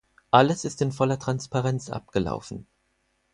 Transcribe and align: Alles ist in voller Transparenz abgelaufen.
Alles 0.31 0.65
ist 0.65 0.81
in 0.81 0.91
voller 0.91 1.19
Transparenz 1.19 1.91
abgelaufen. 1.91 2.65